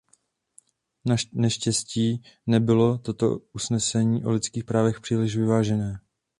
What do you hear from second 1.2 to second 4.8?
Naneštěstí nebylo toto usnesení o lidských